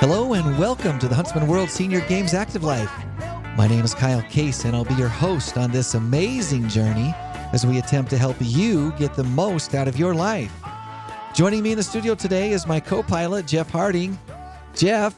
[0.00, 2.90] Hello and welcome to the Huntsman World Senior Games Active Life.
[3.56, 7.14] My name is Kyle Case, and I'll be your host on this amazing journey
[7.52, 10.52] as we attempt to help you get the most out of your life.
[11.34, 14.18] Joining me in the studio today is my co-pilot Jeff Harding.
[14.74, 15.14] Jeff,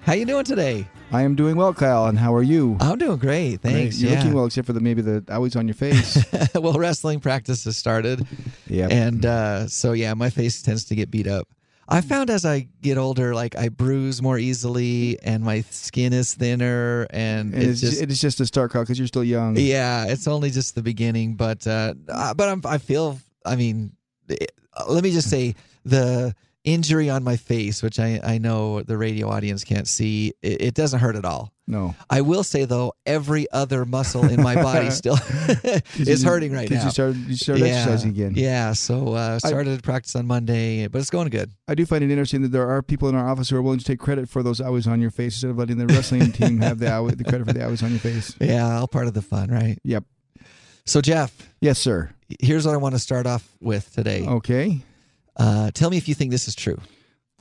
[0.00, 0.88] how you doing today?
[1.12, 2.78] I am doing well, Kyle, and how are you?
[2.80, 3.96] I'm doing great, thanks.
[3.96, 4.02] Great.
[4.02, 4.18] You're yeah.
[4.18, 6.24] looking well, except for the maybe the always on your face.
[6.54, 8.26] well, wrestling practice has started,
[8.66, 8.88] yeah.
[8.90, 11.48] and uh, so yeah, my face tends to get beat up.
[11.86, 16.32] I found as I get older, like I bruise more easily, and my skin is
[16.32, 19.56] thinner, and, And it's just it is just a start, Kyle, because you're still young.
[19.58, 23.18] Yeah, it's only just the beginning, but uh, uh, but I'm, I feel.
[23.44, 23.92] I mean,
[24.28, 24.52] it,
[24.88, 29.28] let me just say the injury on my face, which I I know the radio
[29.28, 31.52] audience can't see, it, it doesn't hurt at all.
[31.66, 31.94] No.
[32.10, 35.16] I will say though, every other muscle in my body still
[35.98, 36.84] is you- hurting right now.
[36.84, 38.32] You started, you started exercising again.
[38.34, 41.50] Yeah, so uh, started to practice on Monday, but it's going good.
[41.68, 43.78] I do find it interesting that there are people in our office who are willing
[43.78, 46.60] to take credit for those hours on your face instead of letting the wrestling team
[46.60, 48.34] have the, always, the credit for the hours on your face.
[48.40, 49.78] Yeah, all part of the fun, right?
[49.84, 50.04] Yep.
[50.84, 52.10] So Jeff, Yes, sir.
[52.40, 54.26] here's what I want to start off with today.
[54.26, 54.80] Okay.
[55.36, 56.78] Uh, tell me if you think this is true.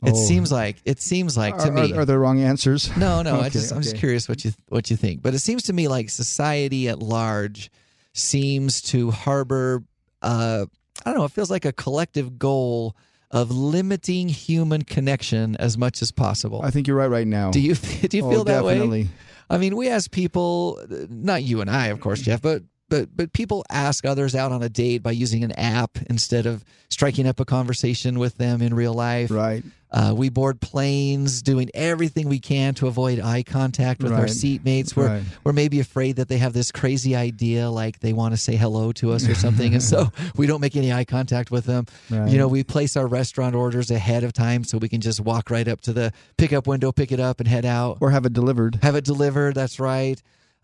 [0.03, 0.28] It Oh.
[0.28, 1.94] seems like it seems like to are, me.
[1.94, 2.89] Are, are there wrong answers?
[2.97, 3.39] no, no.
[3.39, 5.22] I just, I'm just curious what you what you think.
[5.22, 7.69] But it seems to me like society at large
[8.14, 9.84] seems to harbor.
[10.22, 10.66] Uh,
[11.06, 11.25] I don't know.
[11.25, 12.95] It feels like a collective goal
[13.31, 16.62] of limiting human connection as much as possible.
[16.64, 17.52] I think you're right right now.
[17.52, 17.75] do you
[18.09, 19.08] do you Oh, feel that way?
[19.50, 23.34] I mean, we ask people, not you and I, of course, Jeff, but but but
[23.34, 27.39] people ask others out on a date by using an app instead of striking up
[27.39, 29.31] a conversation with them in real life.
[29.31, 29.64] Right.
[29.94, 34.95] Uh, we board planes, doing everything we can to avoid eye contact with our seatmates.
[34.95, 35.23] We're Right.
[35.44, 38.94] we're maybe afraid that they have this crazy idea, like they want to say hello
[38.94, 41.88] to us or something, and so we don't make any eye contact with them.
[42.09, 42.30] Right.
[42.30, 45.50] You know, we place our restaurant orders ahead of time so we can just walk
[45.50, 48.31] right up to the pickup window, pick it up, and head out Or have it
[48.34, 48.79] delivered.
[48.84, 49.56] have it delivered.
[49.56, 50.22] That's right.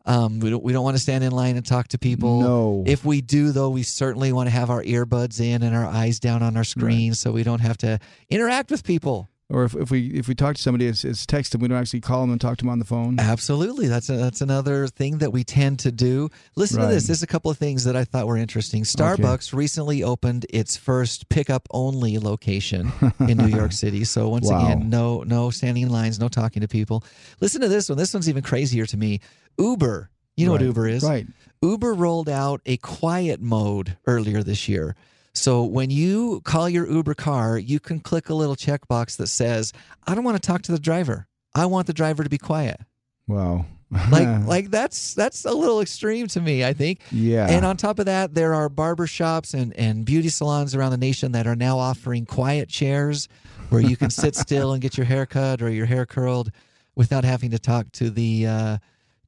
[0.07, 2.41] Um, we don't we don't want to stand in line and talk to people.
[2.41, 2.84] No.
[2.88, 6.19] If we do, though, we certainly want to have our earbuds in and our eyes
[6.19, 9.29] down on our screen, so we don't have to interact with people.
[9.49, 11.61] Or if, if we if we talk to somebody, it's, it's text them.
[11.61, 13.17] We don't actually call them and talk to them on the phone.
[13.17, 16.29] Absolutely, that's a, that's another thing that we tend to do.
[16.57, 17.07] Listen to this.
[17.07, 18.83] There's a couple of things that I thought were interesting.
[18.83, 22.91] Starbucks recently opened its first pickup only location
[23.21, 24.03] in New York City.
[24.03, 24.65] So once Wow.
[24.65, 27.05] again, no no standing in lines, no talking to people.
[27.39, 27.97] Listen to this one.
[27.97, 29.21] This one's even crazier to me.
[29.57, 30.09] Uber.
[30.35, 31.03] You know what Uber is?
[31.03, 31.25] Right.
[31.61, 34.95] Uber rolled out a quiet mode earlier this year.
[35.37, 39.71] So when you call your Uber car, you can click a little checkbox that says,
[40.05, 41.27] "I don't want to talk to the driver.
[41.53, 42.81] I want the driver to be quiet."
[43.27, 43.65] Wow.
[44.11, 46.99] Like like that's that's a little extreme to me, I think.
[47.09, 47.47] yeah.
[47.49, 50.97] And on top of that, there are barber shops and, and beauty salons around the
[50.97, 53.29] nation that are now offering quiet chairs
[53.69, 56.51] where you can sit still and get your hair cut or your hair curled
[56.95, 58.77] without having to talk to the uh,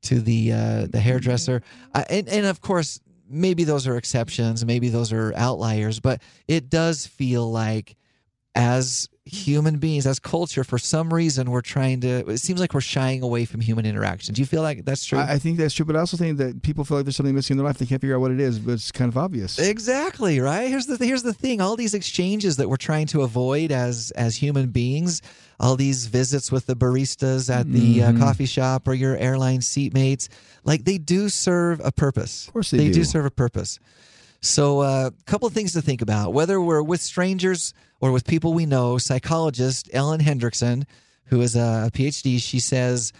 [0.02, 1.62] to the uh, the hairdresser.
[1.96, 3.00] Uh, and and of course,
[3.30, 7.96] maybe those are exceptions, maybe those are outliers, but it does feel like
[8.56, 12.28] as human beings, as culture, for some reason, we're trying to.
[12.28, 14.34] It seems like we're shying away from human interaction.
[14.34, 15.20] Do you feel like that's true?
[15.20, 17.36] I, I think that's true, but I also think that people feel like there's something
[17.36, 17.78] missing in their life.
[17.78, 19.60] They can't figure out what it is, but it's kind of obvious.
[19.60, 20.68] Exactly right.
[20.68, 21.62] Here's the here's the thing.
[21.62, 25.22] All these exchanges that we're trying to avoid as as human beings,
[25.60, 30.28] all these visits with the baristas at the uh, coffee shop or your airline seatmates,
[30.64, 32.48] like they do serve a purpose.
[32.48, 33.04] Of course they do do.
[33.04, 33.80] serve a purpose.
[34.42, 36.34] So, a uh, couple of things to think about.
[36.34, 40.86] Whether we're with strangers or with people we know, psychologist Ellen Hendriksen,
[41.26, 43.12] who is a PhD, she says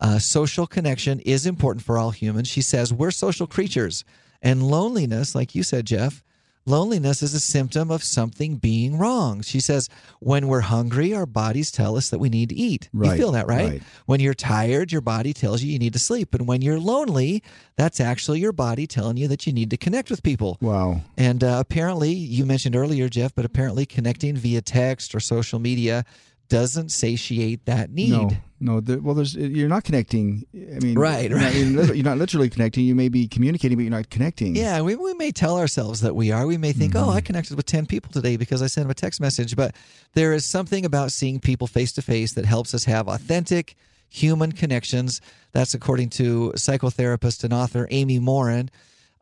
[0.00, 2.48] uh, social connection is important for all humans.
[2.48, 4.04] She says we're social creatures,
[4.42, 6.22] and loneliness, like you said, Jeff,
[6.66, 9.42] loneliness is a symptom of something being wrong.
[9.42, 9.88] She says
[10.20, 12.88] when we're hungry, our bodies tell us that we need to eat.
[13.14, 13.68] You feel that, right?
[13.68, 13.82] right.
[14.06, 16.34] When you're tired, your body tells you you need to sleep.
[16.34, 17.42] And when you're lonely,
[17.76, 20.58] that's actually your body telling you that you need to connect with people.
[20.60, 21.02] Wow.
[21.16, 26.04] And uh, apparently, you mentioned earlier, Jeff, but apparently connecting via text or social media
[26.48, 28.10] doesn't satiate that need.
[28.10, 28.30] No,
[28.60, 28.80] no.
[28.80, 30.44] The, well, there's you're not connecting.
[30.54, 31.54] I mean, Right, you're not- right.
[31.54, 32.84] You're, lit- you're not literally connecting.
[32.84, 34.54] You may be communicating, but you're not connecting.
[34.54, 36.46] Yeah, we, we may tell ourselves that we are.
[36.46, 38.94] We may think, oh, I connected with 10 people today because I sent them a
[38.94, 39.56] text message.
[39.56, 39.74] But
[40.14, 43.74] there is something about seeing people face to face that helps us have authentic
[44.08, 45.20] human connections.
[45.52, 48.70] That's according to psychotherapist and author Amy Morin.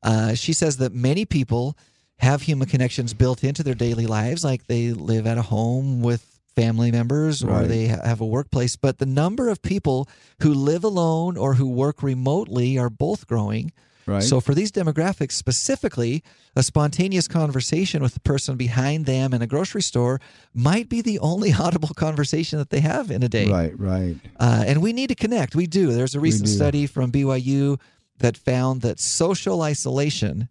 [0.03, 1.77] Uh, she says that many people
[2.19, 6.32] have human connections built into their daily lives, like they live at a home with
[6.55, 8.77] family members or they ha- have a workplace.
[8.77, 10.09] But the number of people
[10.41, 13.73] who live alone or who work remotely are both growing.
[14.07, 14.23] Right.
[14.23, 16.25] So for these demographics specifically,
[16.57, 20.21] a spontaneous conversation with the person behind them in a grocery store
[20.53, 23.49] might be the only audible conversation that they have in a day.
[23.49, 24.17] Right, right.
[24.39, 25.55] Uh, and we need to connect.
[25.55, 25.93] We do.
[25.93, 27.81] There's a recent study from BYU
[28.19, 30.49] that found that social isolation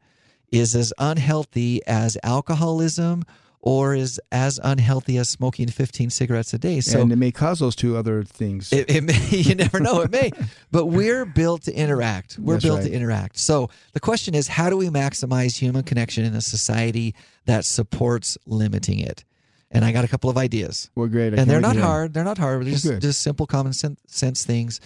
[0.52, 3.24] is as unhealthy as alcoholism
[3.62, 6.82] or is as unhealthy as smoking 15 cigarettes a day.
[6.82, 8.74] So and it may cause those two other things.
[8.74, 10.32] it, it may, you never know, it may.
[10.72, 12.40] But we're built to interact.
[12.40, 12.88] We're That's built right.
[12.88, 13.38] to interact.
[13.38, 17.14] So the question is, how do we maximize human connection in a society
[17.46, 19.24] that supports limiting it?
[19.70, 21.34] And I got a couple of ideas well, great.
[21.34, 22.14] I and they're not hard.
[22.14, 22.66] They're not hard.
[22.66, 23.02] They're just, good.
[23.02, 24.82] just simple common sense things.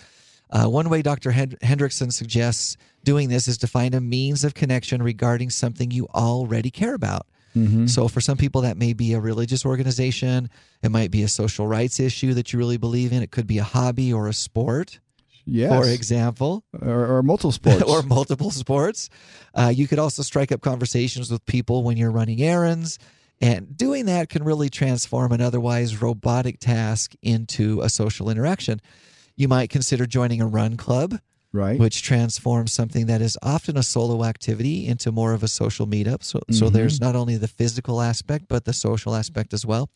[0.51, 1.31] Uh, one way Dr.
[1.31, 6.07] Hed- Hendriksen suggests doing this is to find a means of connection regarding something you
[6.13, 7.25] already care about.
[7.55, 7.87] Mm-hmm.
[7.87, 10.49] So, for some people, that may be a religious organization.
[10.83, 13.23] It might be a social rights issue that you really believe in.
[13.23, 14.99] It could be a hobby or a sport,
[15.47, 15.71] Yes.
[15.71, 17.83] for example or, or multiple sports.
[17.87, 19.09] or multiple sports.
[19.53, 22.97] Uh, you could also strike up conversations with people when you're running errands.
[23.41, 28.79] And doing that can really transform an otherwise robotic task into a social interaction.
[29.35, 31.19] You might consider joining a run club,
[31.55, 31.79] right.
[31.79, 36.23] which transforms something that is often a solo activity into more of a social meetup.
[36.23, 39.89] So, so there's not only the physical aspect, but the social aspect as well.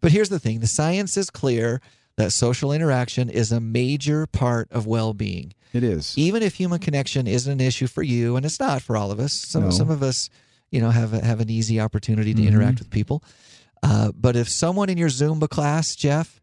[0.00, 1.80] But here's the thing the science is clear
[2.16, 6.14] that social interaction is a major part of well being it is.
[6.16, 9.18] even if human connection isn't an issue for you, and it's not for all of
[9.20, 9.32] us.
[9.32, 9.70] Some No.
[9.70, 10.30] some of us,
[10.70, 12.46] you know, have a, have an easy opportunity to Mhm.
[12.48, 13.22] interact with people.
[13.82, 16.40] Uh, but if someone in your Zumba class, Jeff,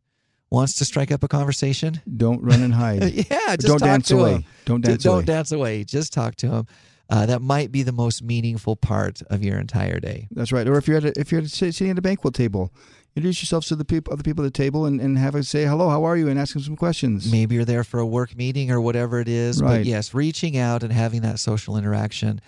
[0.51, 3.01] wants to strike up a conversation, Don't run and hide.
[3.13, 4.31] yeah, just Don't talk dance to away.
[4.33, 4.45] him.
[4.65, 5.25] Don't dance Don't away.
[5.25, 5.83] dance away.
[5.85, 6.67] Just talk to him.
[7.09, 10.27] Uh, that might be the most meaningful part of your entire day.
[10.31, 10.67] That's right.
[10.67, 12.71] Or if you're at a, if you're sitting at a banquet table,
[13.17, 15.65] introduce yourself to the people, other people at the table, and, and have a say
[15.65, 15.89] hello.
[15.89, 16.29] How are you?
[16.29, 17.29] And ask them some questions.
[17.29, 19.61] Maybe you're there for a work meeting or whatever it is.
[19.61, 19.85] But Right.
[19.85, 22.39] yes, reaching out and having that social interaction,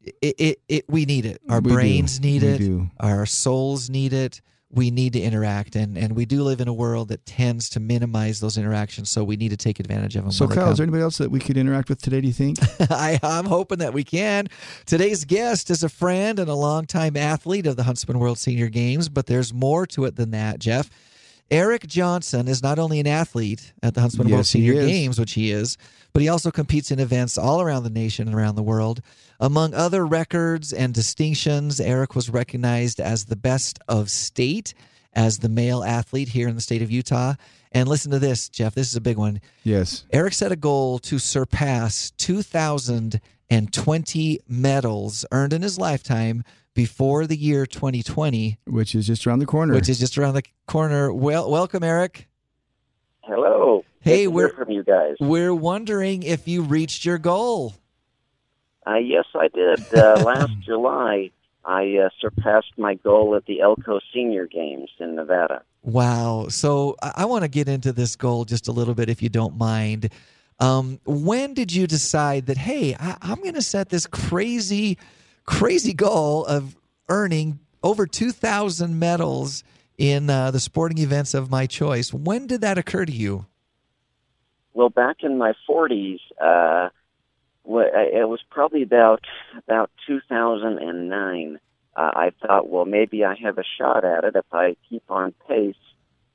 [0.00, 1.40] it, it, it we need it.
[1.48, 1.74] Our We do.
[1.74, 2.58] brains need We it.
[2.58, 2.90] do.
[3.00, 4.40] Our souls need it.
[4.74, 7.80] We need to interact, and and we do live in a world that tends to
[7.80, 9.10] minimize those interactions.
[9.10, 10.32] So we need to take advantage of them.
[10.32, 12.20] So, Kyle, is there anybody else that we could interact with today?
[12.20, 12.58] Do you think?
[12.90, 14.48] I, I'm hoping that we can.
[14.86, 19.08] Today's guest is a friend and a longtime athlete of the Huntsman World Senior Games,
[19.08, 20.90] but there's more to it than that, Jeff.
[21.54, 24.86] Eric Johnson is not only an athlete at the Huntsman World Yes, he Senior.
[24.86, 25.78] Games, which he is,
[26.12, 29.00] but he also competes in events all around the nation and around the world.
[29.38, 34.74] Among other records and distinctions, Eric was recognized as the best of state
[35.12, 37.34] as the male athlete here in the state of Utah.
[37.70, 38.74] And listen to this, Jeff.
[38.74, 39.40] This is a big one.
[39.62, 40.06] yes.
[40.12, 46.42] Eric set a goal to surpass 2,020 medals earned in his lifetime
[46.74, 49.74] before the year 2020, Which is just around the corner.
[49.74, 51.12] which is just around the corner.
[51.12, 52.28] Well, welcome, Eric.
[53.22, 53.84] Hello.
[54.00, 55.16] Hey, Good we're- from you guys.
[55.20, 57.74] We're wondering if you reached your goal.
[58.86, 59.80] Uh, yes, I did.
[59.94, 61.30] Uh, last July,
[61.64, 65.62] I uh, surpassed my goal at the Elko Senior Games in Nevada.
[65.82, 66.48] Wow.
[66.50, 69.30] So I, I want to get into this goal just a little bit, if you
[69.30, 70.10] don't mind.
[70.60, 74.98] Um, when did you decide that, hey, I, I'm going to set this crazy,
[75.44, 76.76] crazy goal of
[77.08, 79.62] earning over 2,000 medals
[79.98, 82.12] in uh, the sporting events of my choice?
[82.12, 83.46] When did that occur to you?
[84.72, 86.88] Well, back in my 40s, uh,
[87.66, 89.24] it was probably about
[89.56, 91.58] about 2009.
[91.96, 95.32] Uh, I thought, well, maybe I have a shot at it if I keep on
[95.48, 95.76] pace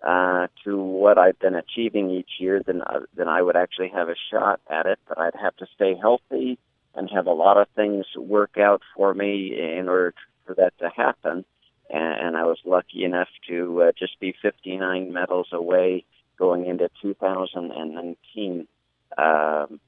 [0.02, 2.64] uh, to what I've been achieving each year.
[2.66, 5.00] Then, uh, then I would actually have a shot at it.
[5.08, 6.58] But I'd have to stay healthy
[6.96, 10.14] and have a lot of things work out for me in order
[10.46, 11.46] for that to happen.
[11.90, 16.06] And, and I was lucky enough to uh, just be 59 medals away
[16.38, 18.68] going into 2019
[19.18, 19.80] um,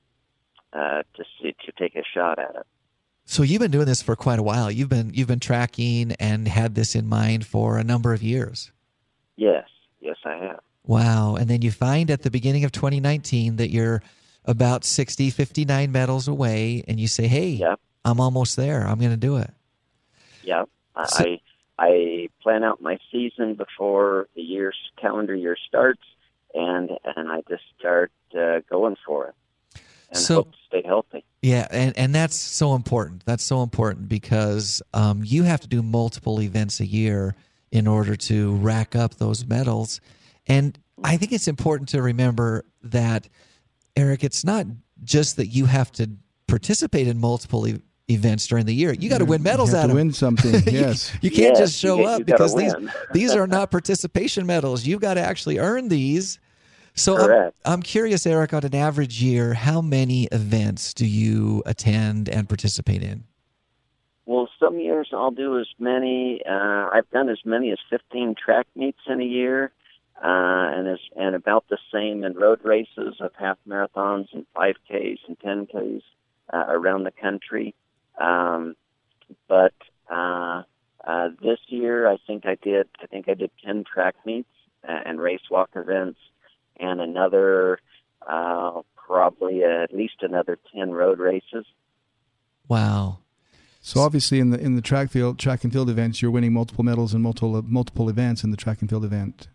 [0.74, 2.66] uh, to see, to take a shot at it.
[3.26, 4.70] So you've been doing this for quite a while.
[4.72, 8.72] You've been you've been tracking and had this in mind for a number of years.
[9.38, 9.68] Yes,
[10.02, 10.60] yes, I have.
[10.84, 11.36] Wow.
[11.36, 14.02] And then you find at the beginning of 2019 that you're
[14.46, 17.64] about 60, 59 medals away, and you say, hey.
[18.04, 18.88] I'm almost there.
[18.88, 19.52] I'm going to do it.
[20.44, 20.64] Yeah,
[20.96, 21.40] I So- I
[21.78, 26.02] I plan out my season before the year's calendar year starts,
[26.54, 31.24] and and I just start uh, going for it, and So- hope to stay healthy.
[31.44, 31.68] Yeah.
[31.72, 33.24] And, and that's so important.
[33.26, 37.36] That's so important because um, you have to do multiple events a year
[37.72, 40.02] in order to rack up those medals.
[40.46, 43.28] And I think it's important to remember that,
[43.96, 44.66] Eric, it's not
[45.04, 46.10] just that you have to
[46.48, 48.94] participate in multiple e- events during the year.
[48.94, 49.96] You got to win medals you have at them.
[49.98, 50.54] win something.
[50.72, 51.12] You- yes.
[51.22, 52.74] You, can't Yes, just show you, up you because these
[53.14, 54.86] these are not participation medals.
[54.86, 56.40] You've got to actually earn these.
[56.94, 62.28] So I'm, I'm curious, Eric, on an average year, how many events do you attend
[62.28, 63.24] and participate in?
[64.26, 66.42] Well, some years I'll do as many.
[66.48, 69.72] Uh, I've done as many as 15 track meets in a year,
[70.24, 75.18] uh, and as, and about the same in road races of half marathons and 5Ks
[75.28, 76.04] and 10Ks
[76.54, 77.74] uh, around the country.
[78.20, 78.76] Um,
[79.48, 79.74] but
[80.12, 80.62] uh,
[81.06, 82.88] uh, this year, I think I did.
[83.02, 84.50] I think I did 10 track meets
[84.88, 86.20] uh, and race walk events,
[86.80, 87.80] and another
[88.28, 91.66] uh, probably at least another 10 road races.
[92.68, 93.20] Wow.
[93.82, 96.84] So obviously, in the in the track field, track and field events, you're winning multiple
[96.84, 99.48] medals in multiple multiple events in the track and field event.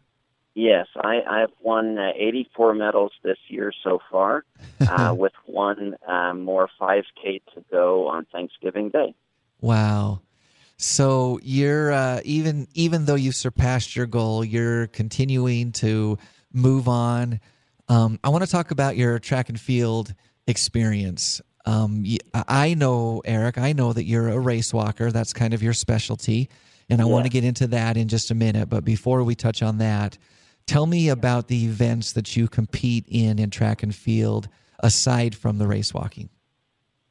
[0.56, 4.46] Yes, I, I've won uh, 84 medals this year so far,
[4.88, 9.14] uh, with one uh, more 5K to go on Thanksgiving Day.
[9.60, 10.22] Wow.
[10.78, 16.16] So you're uh, even even though you've surpassed your goal, you're continuing to
[16.54, 17.38] move on.
[17.90, 20.14] Um, I want to talk about your track and field
[20.46, 21.42] experience.
[21.66, 25.12] Um, I know, Eric, I know that you're a race walker.
[25.12, 26.48] That's kind of your specialty.
[26.88, 28.70] And I want to get into that in just a minute.
[28.70, 30.16] But before we touch on that,
[30.66, 34.49] tell me about the events that you compete in in track and field
[34.80, 36.28] aside from the race walking.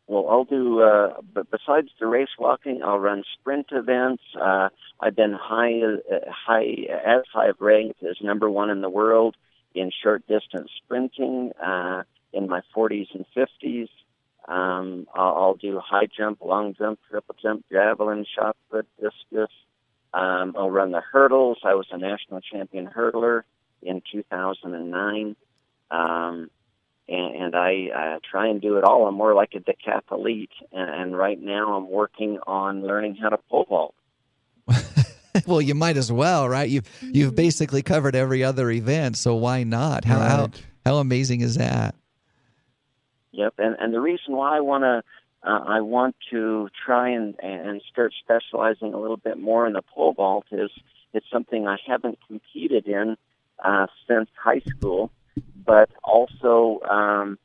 [0.07, 0.81] Well, I'll do.
[0.81, 4.24] Uh, but besides the race walking, I'll run sprint events.
[4.39, 4.69] Uh,
[5.00, 9.35] I've been high, uh, high as high ranked as number one in the world
[9.74, 13.89] in short distance sprinting uh, in my 40s and 50s.
[14.47, 19.50] Um, I'll, I'll do high jump, long jump, triple jump, javelin, shot put, discus.
[20.15, 21.57] Um, I'll run the hurdles.
[21.63, 23.43] I was a national champion hurdler
[23.81, 25.36] in 2009.
[25.91, 26.50] Um,
[27.10, 29.07] and, and I uh, try and do it all.
[29.07, 33.38] I'm more like a decathlete, and, and right now I'm working on learning how to
[33.50, 33.95] pole vault.
[35.45, 36.69] well, you might as well, right?
[36.69, 40.05] You've you've basically covered every other event, so why not?
[40.05, 40.50] How how,
[40.86, 41.93] how amazing is that?
[43.34, 45.03] Yep, and and the reason why I want to
[45.45, 49.81] uh, I want to try and and start specializing a little bit more in the
[49.81, 50.71] pole vault is
[51.13, 53.15] it's something I haven't competed in
[53.63, 55.11] uh, since high school,
[55.65, 57.37] but also um,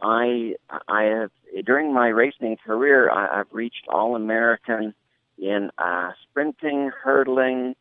[0.00, 0.54] I
[0.86, 1.30] I have
[1.64, 4.94] during my racing career I, I've reached all American
[5.36, 7.74] in uh, sprinting, hurdling,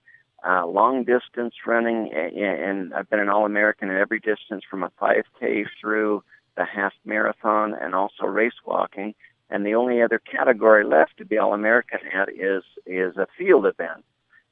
[0.48, 4.64] uh, long distance running, a- a- and I've been an all American in every distance
[4.70, 6.24] from a 5K through
[6.56, 9.16] the half marathon and also race walking.
[9.50, 13.66] And the only other category left to be all American at is is a field
[13.66, 14.04] event.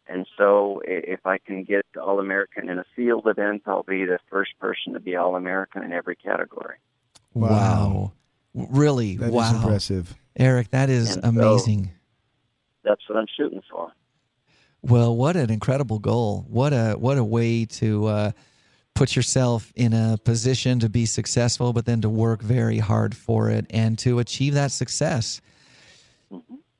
[0.07, 4.19] And so if I can get all American in a field event, I'll be the
[4.29, 6.77] first person to be all American in every category.
[7.33, 8.13] Wow.
[8.53, 9.17] Really?
[9.17, 9.55] That is wow.
[9.55, 10.15] impressive.
[10.37, 11.91] Eric, that is And so- amazing.
[12.83, 13.91] That's what I'm shooting for.
[14.83, 16.45] Well, what an incredible goal.
[16.47, 18.31] What a what a way to uh,
[18.95, 23.49] put yourself in a position to be successful, but then to work very hard for
[23.49, 25.41] it and to achieve that success.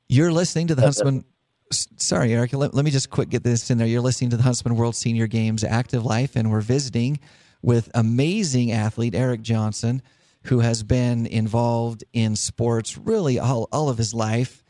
[0.08, 1.24] You're listening to the Huntsman.
[1.70, 2.52] Sorry, Eric.
[2.54, 3.86] Let, let me just quick get this in there.
[3.86, 7.20] You're listening to the Huntsman World Senior Games Active Life, and we're visiting
[7.62, 10.00] with amazing athlete Eric Johnson,
[10.44, 14.62] who has been involved in sports really all, all of his life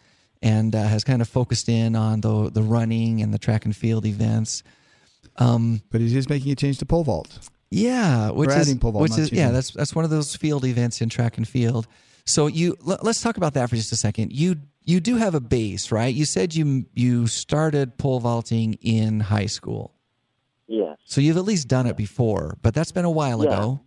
[0.43, 3.75] and uh, has kind of focused in on the the running and the track and
[3.75, 4.63] field events.
[5.39, 7.39] Um, But he is making a change to pole vault.
[7.71, 10.37] yeah, which Or is pole vault, which not is yeah, that's that's one of those
[10.37, 11.87] field events in track and field.
[12.25, 14.33] So you let, let's talk about that for just a second.
[14.33, 16.15] You you do have a base, right?
[16.15, 19.93] You said you you started pole vaulting in high school,
[20.69, 20.97] Yes.
[21.05, 23.51] so you've at least done it before, but that's been a while Yeah.
[23.53, 23.81] ago.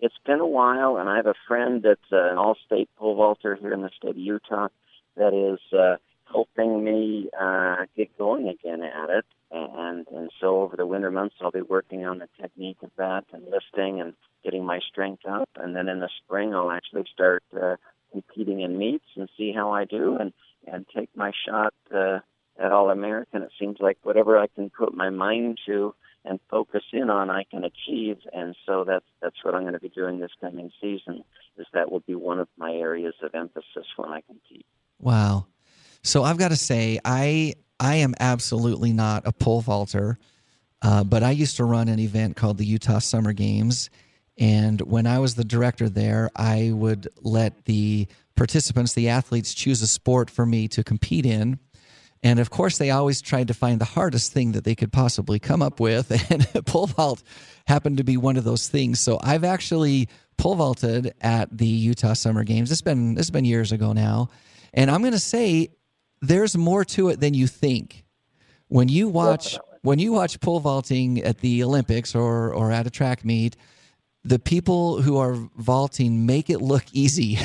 [0.00, 3.54] It's been a while, and I have a friend that's uh, an all-state pole vaulter
[3.54, 4.68] here in the state of Utah
[5.16, 5.96] that is uh,
[6.30, 9.24] helping me uh, get going again at it.
[9.52, 13.24] And and so over the winter months, I'll be working on the technique of that
[13.32, 15.48] and lifting and getting my strength up.
[15.56, 17.76] And then in the spring, I'll actually start uh,
[18.10, 20.32] competing in meets and see how I do and
[20.66, 22.20] and take my shot uh,
[22.58, 23.42] at All American.
[23.42, 25.94] It seems like whatever I can put my mind to
[26.24, 29.80] and focus in on I can achieve and so that's that's what I'm going to
[29.80, 31.24] be doing this coming season
[31.58, 34.64] is that will be one of my areas of emphasis when I compete.
[35.00, 35.46] Wow.
[36.04, 40.16] So I've got to say, I I am absolutely not a pole vaulter,
[40.82, 43.90] uh, but I used to run an event called the Utah Summer Games,
[44.38, 49.82] and when I was the director there, I would let the participants, the athletes, choose
[49.82, 51.58] a sport for me to compete in.
[52.22, 55.40] And of course, they always tried to find the hardest thing that they could possibly
[55.40, 56.10] come up with.
[56.30, 57.22] And pole vault
[57.66, 59.00] happened to be one of those things.
[59.00, 60.08] So I've actually
[60.38, 62.70] pole vaulted at the Utah Summer Games.
[62.70, 64.30] It's been it's been years ago now,
[64.72, 65.70] and I'm going to say
[66.22, 68.04] there's more to it than you think.
[68.68, 72.90] When you watch when you watch pole vaulting at the Olympics or or at a
[72.90, 73.56] track meet,
[74.24, 77.38] the people who are vaulting make it look easy,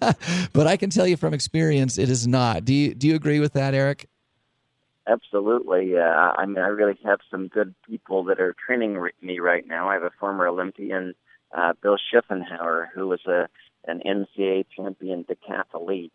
[0.52, 2.64] but I can tell you from experience, it is not.
[2.64, 4.08] Do you do you agree with that, Eric?
[5.06, 5.96] Absolutely.
[5.96, 9.88] Uh, I mean, I really have some good people that are training me right now.
[9.88, 11.14] I have a former Olympian,
[11.56, 13.48] uh, Bill Schiffenhauer, who was a
[13.86, 16.10] an NCAA champion decathlete,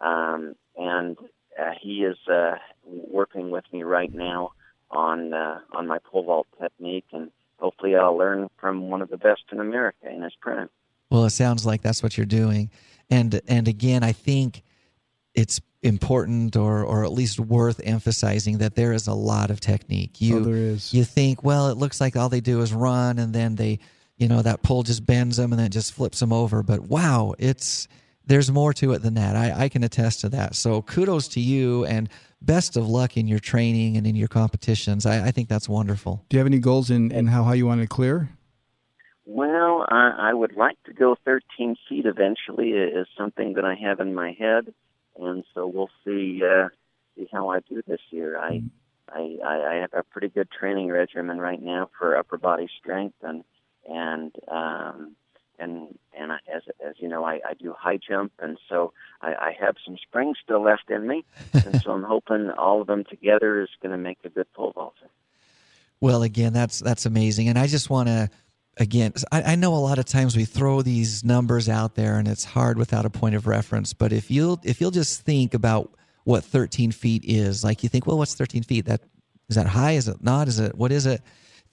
[0.00, 1.16] um, and
[1.60, 4.52] uh, he is uh, working with me right now
[4.90, 9.16] on uh, on my pole vault technique, and hopefully, I'll learn from one of the
[9.16, 10.70] best in America in his print.
[11.10, 12.70] Well, it sounds like that's what you're doing,
[13.10, 14.62] and and again, I think
[15.34, 20.20] it's important or or at least worth emphasizing that there is a lot of technique.
[20.20, 20.92] You Oh, there is.
[20.94, 23.80] you think, well, it looks like all they do is run and then they,
[24.16, 26.62] you know, that pole just bends them and then it just flips them over.
[26.62, 27.88] But wow, it's
[28.26, 29.36] there's more to it than that.
[29.36, 30.54] I, I can attest to that.
[30.54, 32.08] So kudos to you and
[32.40, 35.06] best of luck in your training and in your competitions.
[35.06, 36.24] I, I think that's wonderful.
[36.28, 38.30] Do you have any goals in, in how high you want to clear?
[39.24, 42.70] Well, I, I would like to go 13 feet eventually.
[42.70, 44.74] is something that I have in my head,
[45.18, 46.68] and so we'll see uh,
[47.16, 48.38] see how I do this year.
[48.38, 48.62] I,
[49.08, 53.14] I I I have a pretty good training regimen right now for upper body strength,
[53.22, 53.44] and
[53.88, 55.14] and um,
[55.58, 59.34] and and I, as as you know, I, I do high jump, and so I,
[59.34, 63.04] I have some springs still left in me, and so I'm hoping all of them
[63.04, 65.08] together is going to make a good pole vaulter.
[66.00, 68.30] Well, again, that's that's amazing, and I just want to
[68.76, 69.12] again.
[69.30, 72.44] I, I know a lot of times we throw these numbers out there, and it's
[72.44, 73.92] hard without a point of reference.
[73.92, 75.94] But if you'll if you'll just think about
[76.24, 78.86] what 13 feet is, like you think, well, what's 13 feet?
[78.86, 79.02] That
[79.48, 79.92] is that high?
[79.92, 80.48] Is it not?
[80.48, 81.20] Is it what is it?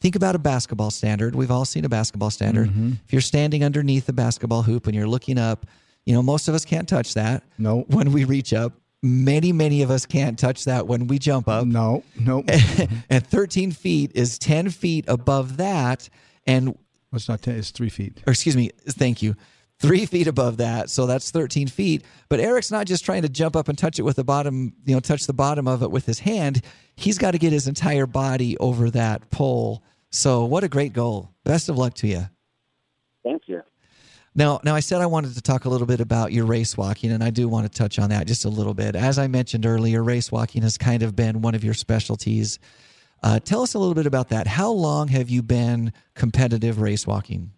[0.02, 1.36] Think about a basketball standard.
[1.36, 2.70] We've all seen a basketball standard.
[2.70, 2.94] Mm-hmm.
[3.06, 5.66] If you're standing underneath the basketball hoop and you're looking up,
[6.06, 7.44] you know most of us can't touch that.
[7.58, 7.82] No.
[7.90, 11.66] When we reach up, many many of us can't touch that when we jump up
[11.66, 12.44] No, no.
[13.10, 16.10] and 13 feet is 10 feet above that
[16.46, 16.78] and
[17.14, 18.22] It's not 10, it's three feet.
[18.28, 19.36] or excuse me thank you
[19.80, 23.56] three feet above that so that's 13 feet but eric's not just trying to jump
[23.56, 26.06] up and touch it with the bottom you know touch the bottom of it with
[26.06, 26.62] his hand
[26.96, 31.30] he's got to get his entire body over that pole so what a great goal
[31.46, 32.26] best of luck to you
[33.24, 33.62] Thank you.
[34.34, 37.12] now, now I said I wanted to talk a little bit about your race walking,
[37.12, 38.96] and I do want to touch on that just a little bit.
[38.96, 42.60] As I mentioned earlier, race walking has kind of been one of your specialties.
[43.22, 44.48] Uh, tell us a little bit about that.
[44.48, 47.52] How long have you been competitive race walking?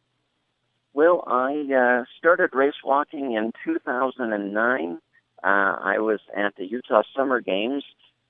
[0.93, 4.99] Well, I uh, started race walking in 2009.
[5.43, 7.83] Uh, I was at the Utah Summer Games,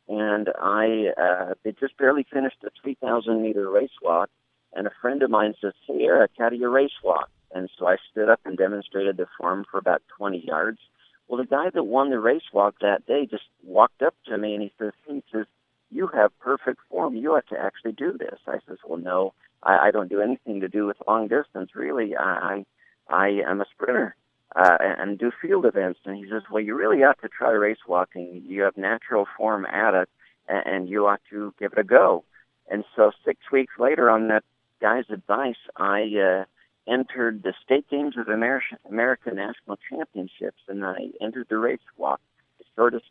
[0.08, 4.30] and I uh, they just barely finished a 3,000 meter race walk.
[4.74, 7.88] And a friend of mine says, "Hey, Eric, how do you race walk?" And so
[7.88, 10.80] I stood up and demonstrated the form for about 20 yards.
[11.28, 14.54] Well, the guy that won the race walk that day just walked up to me
[14.54, 15.47] and he says, "He says,
[15.89, 17.15] you have perfect form.
[17.15, 20.62] You ought to actually do this." I says, "Well, no, I, I don't do anything
[20.62, 21.71] to do with long distance.
[21.76, 22.65] Really, I
[23.10, 24.15] I am a sprinter
[24.56, 27.86] uh, and do field events." And he says, "Well, you really ought to try race
[27.88, 28.43] walking.
[28.45, 30.10] You have natural form at it,
[30.47, 32.24] and, you ought to give it a go."
[32.69, 34.43] And so six weeks later, on that
[34.82, 36.45] guy's advice, I uh,
[36.91, 42.21] entered the state games of America, America National Championships, and I entered the race walk,
[42.58, 43.06] the shortest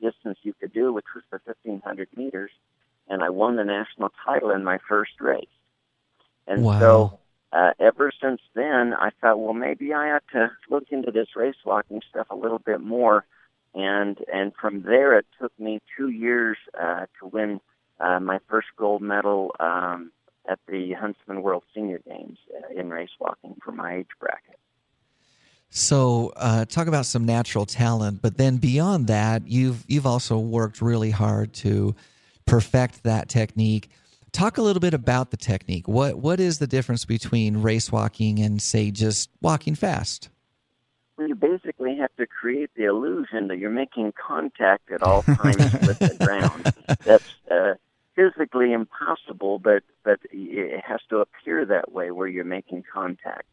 [0.00, 2.50] distance you could do, which was the 1500 meters,
[3.08, 5.46] and I won the national title in my first race.
[6.46, 6.78] And Wow.
[6.80, 7.20] so,
[7.52, 11.56] uh, ever since then, I thought, well, maybe I ought to look into this race
[11.64, 13.24] walking stuff a little bit more.
[13.74, 17.60] And and from there, it took me two years uh, to win
[18.00, 20.10] uh, my first gold medal um,
[20.48, 24.58] at the Huntsman World Senior Games uh, in race walking for my age bracket.
[25.72, 30.82] So, uh, talk about some natural talent, but then beyond that, you've you've also worked
[30.82, 31.94] really hard to
[32.44, 33.88] perfect that technique.
[34.32, 35.88] Talk a little bit about the technique.
[35.88, 40.28] What what is the difference between race walking and say just walking fast?
[41.16, 45.72] Well, you basically have to create the illusion that you're making contact at all times
[45.86, 46.72] with the ground.
[47.04, 47.74] That's uh,
[48.14, 53.46] physically impossible, but but it has to appear that way where you're making contact.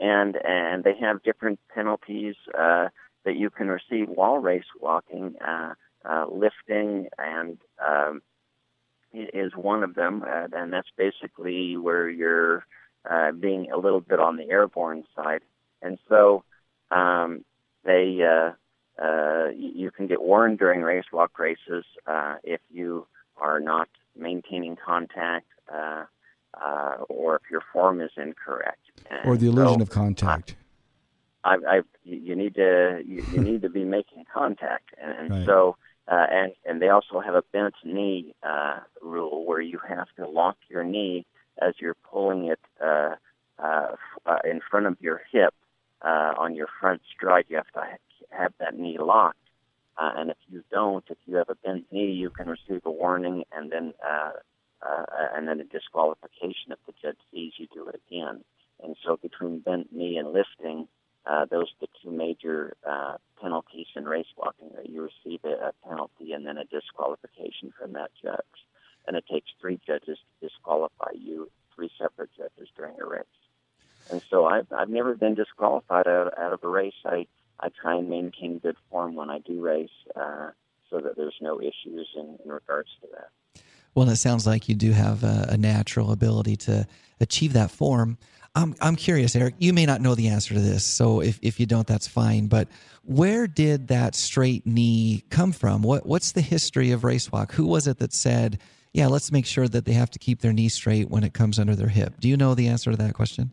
[0.00, 2.88] And and they have different penalties uh,
[3.24, 5.36] that you can receive while race walking.
[5.36, 8.22] Uh, uh, lifting and um,
[9.12, 12.66] is one of them, uh, and that's basically where you're
[13.08, 15.42] uh, being a little bit on the airborne side.
[15.82, 16.44] And so
[16.90, 17.44] um,
[17.84, 18.52] they uh,
[19.02, 24.76] uh, you can get warned during race walk races uh, if you are not maintaining
[24.76, 26.04] contact uh,
[26.60, 28.80] uh, or if your form is incorrect.
[29.24, 30.56] Or the illusion so of contact.
[31.44, 35.30] I, I, you you need to you, you need to be making contact, and, and
[35.30, 35.46] Right.
[35.46, 35.76] so
[36.10, 40.28] uh, and and they also have a bent knee uh, rule where you have to
[40.28, 41.26] lock your knee
[41.60, 43.14] as you're pulling it uh,
[43.58, 43.94] uh,
[44.26, 45.52] uh, in front of your hip
[46.02, 47.44] uh, on your front stride.
[47.48, 47.82] You have to
[48.30, 49.36] have that knee locked.
[49.96, 52.90] Uh, and if you don't, if you have a bent knee, you can receive a
[52.90, 54.30] warning and then uh,
[54.80, 58.44] uh, and then a disqualification if the judge sees you do it again.
[58.82, 60.86] And so between bent knee and lifting,
[61.28, 64.70] uh, those are the two major uh, penalties in race walking.
[64.84, 68.40] You receive a, a penalty and then a disqualification from that judge.
[69.06, 73.24] And it takes three judges to disqualify you, three separate judges during a race.
[74.10, 76.94] And so I've, I've never been disqualified out, out of a race.
[77.04, 77.26] I,
[77.60, 80.50] I try and maintain good form when I do race uh,
[80.88, 83.62] so that there's no issues in, in regards to that.
[83.94, 86.86] Well, it sounds like you do have a, a natural ability to
[87.20, 88.16] achieve that form.
[88.58, 89.54] I'm, I'm curious, Eric.
[89.58, 92.48] You may not know the answer to this, so if, if you don't, that's fine.
[92.48, 92.66] But
[93.04, 95.82] where did that straight knee come from?
[95.82, 97.52] What What's the history of race walk?
[97.52, 98.58] Who was it that said,
[98.92, 101.60] "Yeah, let's make sure that they have to keep their knee straight when it comes
[101.60, 102.14] under their hip"?
[102.18, 103.52] Do you know the answer to that question?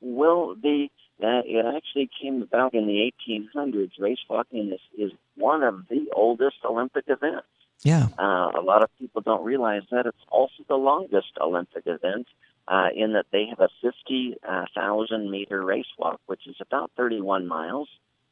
[0.00, 0.88] Well, the
[1.22, 3.90] uh, it actually came about in the 1800s.
[3.98, 7.46] Race walking is, is one of the oldest Olympic events.
[7.82, 8.08] Yeah.
[8.18, 12.26] Uh, a lot of people don't realize that it's also the longest Olympic event
[12.70, 17.88] uh, in that they have a 50,000 meter race walk, which is about 31 miles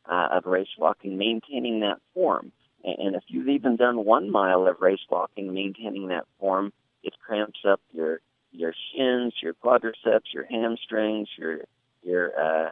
[0.08, 2.52] uh, of race walking, maintaining that form.
[2.84, 6.72] And if you've even done one mile of race walking, maintaining that form,
[7.02, 8.20] it cramps up your
[8.52, 11.64] your shins, your quadriceps, your hamstrings, your
[12.04, 12.70] your uh,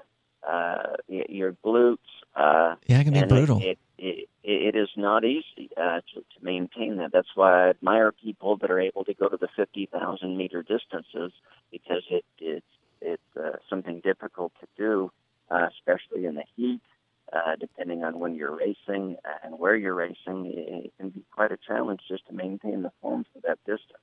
[0.48, 1.98] uh, your glutes.
[2.36, 3.60] Uh, yeah, it can be brutal.
[3.60, 7.10] It, it, it, it is not easy uh, to, to maintain that.
[7.12, 11.32] That's why I admire people that are able to go to the 50,000 meter distances
[11.70, 12.66] because it, it's
[13.02, 15.10] it's uh, something difficult to do,
[15.50, 16.80] uh, especially in the heat.
[17.32, 21.50] Uh, depending on when you're racing and where you're racing, it, it can be quite
[21.50, 23.98] a challenge just to maintain the form for that distance.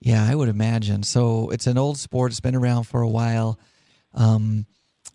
[0.00, 1.02] Yeah, I would imagine.
[1.02, 2.32] So it's an old sport.
[2.32, 3.58] It's been around for a while.
[4.14, 4.64] Um,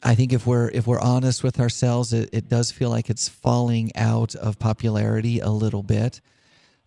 [0.06, 3.28] I think if we're if we're honest with ourselves, it, it does feel like it's
[3.28, 6.22] falling out of popularity a little bit.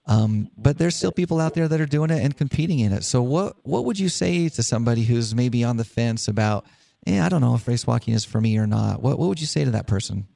[0.07, 3.03] Um, but there's still people out there that are doing it and competing in it.
[3.03, 6.65] So what what would you say to somebody who's maybe on the fence about,
[7.09, 9.03] eh, I don't know if race walking is for me or not?
[9.03, 10.29] What what would you say to that person?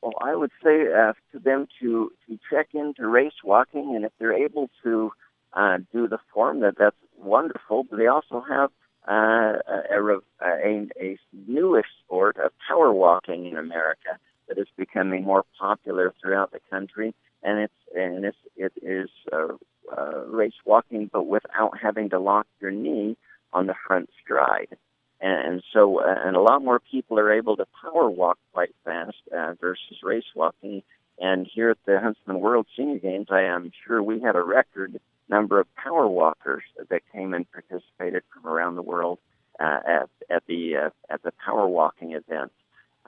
[0.00, 4.12] Well, I would say uh, to them to to check into race walking, and if
[4.18, 5.12] they're able to
[5.52, 7.84] uh, do the form, that that's wonderful.
[7.84, 8.70] But they also have
[9.08, 9.58] uh,
[9.90, 16.14] a, a, a, newish sport of power walking in America that is becoming more popular
[16.20, 19.48] throughout the country, and it's and it's it is uh,
[19.96, 23.16] uh, race walking, but without having to lock your knee
[23.52, 24.76] on the front stride.
[25.20, 29.16] And so, uh, and a lot more people are able to power walk quite fast
[29.34, 30.82] uh, versus race walking.
[31.18, 35.00] And here at the Huntsman World Senior Games, I am sure we had a record
[35.28, 39.18] number of power walkers that came and participated from around the world
[39.60, 42.52] uh, at, at the uh, at the power walking event.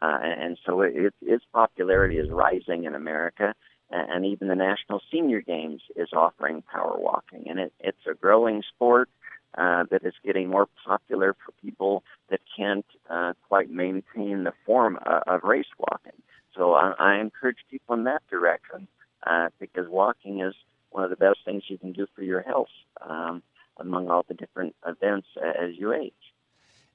[0.00, 1.44] Uh, and so it, its
[1.86, 3.54] popularity is rising in America,
[3.90, 8.62] and even the National Senior Games is offering power walking, and it, it's a growing
[8.74, 9.08] sport
[9.56, 14.98] uh, that is getting more popular for people that can't uh, quite maintain the form
[15.06, 16.20] uh, of race walking.
[16.56, 18.88] So I, I encourage people in that direction
[19.24, 20.54] uh, because walking is
[20.90, 22.74] one of the best things you can do for your health
[23.08, 23.42] um,
[23.76, 26.12] among all the different events as you age.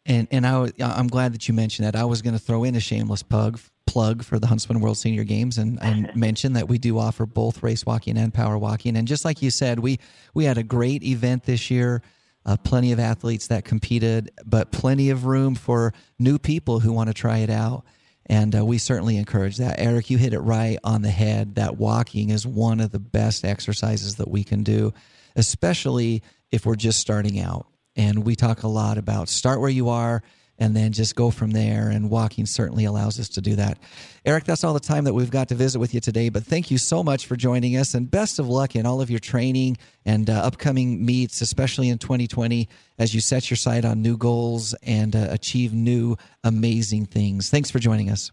[0.05, 1.95] And and I I'm glad that you mentioned that.
[1.95, 5.23] I was going to throw in a shameless plug plug for the Huntsman World Senior
[5.23, 8.95] Games and, and mention that we do offer both race walking and power walking.
[8.95, 9.99] And just like you said, we
[10.33, 12.01] we had a great event this year.
[12.43, 17.07] Uh, plenty of athletes that competed, but plenty of room for new people who want
[17.07, 17.85] to try it out.
[18.25, 19.79] And uh, we certainly encourage that.
[19.79, 23.45] Eric, you hit it right on the head that walking is one of the best
[23.45, 24.91] exercises that we can do,
[25.35, 27.67] especially if we're just starting out.
[27.95, 30.23] And we talk a lot about start where you are
[30.61, 31.89] and then just go from there.
[31.89, 33.79] And walking certainly allows us to do that.
[34.25, 36.29] Eric, that's all the time that we've got to visit with you today.
[36.29, 39.09] But thank you so much for joining us and best of luck in all of
[39.09, 42.69] your training and uh, upcoming meets, especially in 2020
[42.99, 47.49] as you set your sight on new goals and uh, achieve new amazing things.
[47.49, 48.31] Thanks for joining us.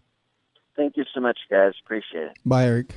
[0.76, 1.72] Thank you so much, guys.
[1.82, 2.38] Appreciate it.
[2.44, 2.88] Bye, Eric.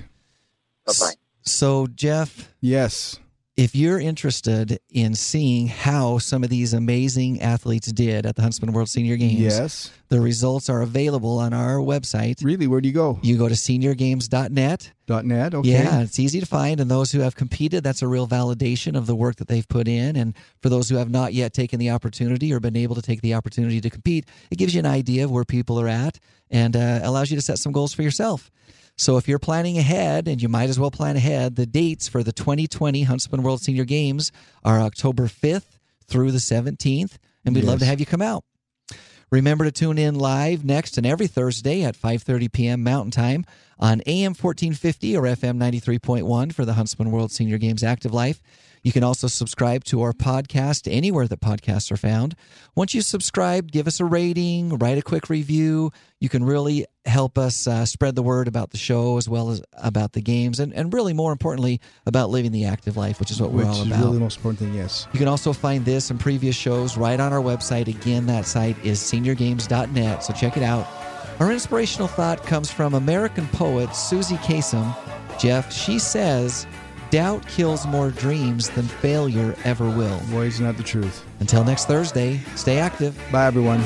[0.86, 1.14] Bye bye.
[1.44, 2.54] So, Jeff.
[2.60, 3.18] Yes
[3.62, 8.74] if you're interested in seeing how some of these amazing athletes did at the Huntsman
[8.74, 12.44] World Senior Games, yes, the results are available on our website.
[12.44, 13.20] Really, where do you go?
[13.22, 14.92] You go to seniorgames.net.
[15.08, 15.70] .net, okay.
[15.70, 19.06] Yeah, it's easy to find, and those who have competed, that's a real validation of
[19.06, 20.16] the work that they've put in.
[20.16, 23.22] And for those who have not yet taken the opportunity or been able to take
[23.22, 26.18] the opportunity to compete, it gives you an idea of where people are at
[26.50, 28.50] and uh, allows you to set some goals for yourself.
[29.02, 32.22] So if you're planning ahead, and you might as well plan ahead, the dates for
[32.22, 34.32] the 2020 Huntsman World Senior Games
[34.64, 38.44] are October 5th through the 17th, and we'd love to have you come out.
[39.32, 42.84] Remember to tune in live next and every Thursday at 5:30 p.m.
[42.84, 43.44] Mountain Time
[43.80, 48.40] on AM 1450 or FM 93.1 for the Huntsman World Senior Games Active Life.
[48.84, 52.36] You can also subscribe to our podcast anywhere that podcasts are found.
[52.76, 55.92] Once you subscribe, give us a rating, write a quick review.
[56.20, 59.62] You can really help us uh, spread the word about the show as well as
[59.74, 63.40] about the games, and, and really more importantly about living the active life, which is
[63.42, 64.00] what Which we're all about.
[64.00, 64.74] really the most important thing.
[64.74, 65.08] Yes.
[65.14, 67.88] You can also find this and previous shows right on our website.
[67.88, 70.88] Again, that site is seniorgames.net, so check it out.
[71.40, 74.96] Our inspirational thought comes from American poet Suzy Kassem.
[75.40, 76.68] Jeff, she says,
[77.12, 80.18] Doubt kills more dreams than failure ever will.
[80.32, 81.26] Boy, is not the truth.
[81.42, 83.20] Until next Thursday, stay active.
[83.34, 83.82] Bye, everyone.